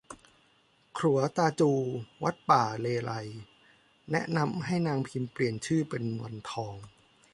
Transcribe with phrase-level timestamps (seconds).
[0.97, 1.71] ขรัวตาจู
[2.23, 3.27] วัดป่าเลไลย
[4.11, 6.75] แนะนำให้นางพิมเปลี่ยนชื่อเป็นวันทอง